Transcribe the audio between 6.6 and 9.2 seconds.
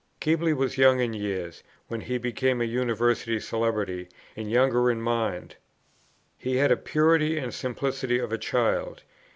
the purity and simplicity of a child.